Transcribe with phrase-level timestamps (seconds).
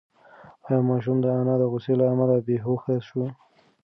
[0.65, 3.23] ایا ماشوم د انا د غوسې له امله بېهوښه شو؟